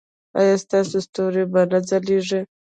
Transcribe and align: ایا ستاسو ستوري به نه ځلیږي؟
ایا 0.39 0.55
ستاسو 0.63 0.97
ستوري 1.07 1.43
به 1.51 1.61
نه 1.71 1.79
ځلیږي؟ 1.87 2.41